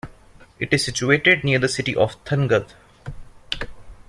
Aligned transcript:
It 0.59 0.73
is 0.73 0.83
situated 0.83 1.43
near 1.43 1.59
the 1.59 1.69
city 1.69 1.95
of 1.95 2.15
Thangadh. 2.25 2.69